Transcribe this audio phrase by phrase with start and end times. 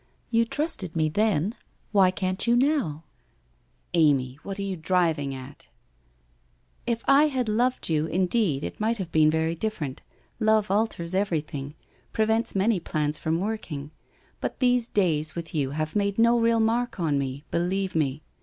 [0.31, 1.53] You trusted me then—
[1.91, 3.03] why can't you now?''
[3.93, 5.67] Amy, what are you driving at?'
[6.51, 10.01] * If I had loved you, indeed, it might have been very different.
[10.39, 11.75] Love alters everything—
[12.13, 13.91] prevents many plans from working.
[14.39, 18.23] But these days with you have made no real mark on me, believe me.